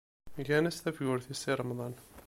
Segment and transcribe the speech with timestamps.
[0.47, 1.95] Gan-as tafgurt i Si Remḍan.